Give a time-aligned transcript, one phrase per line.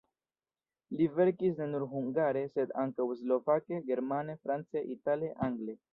[1.01, 5.79] Li verkis ne nur hungare, sed ankaŭ slovake, germane, france, itale, angle.